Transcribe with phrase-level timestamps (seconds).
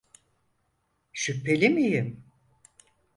[1.13, 2.23] Şüpheli miyim?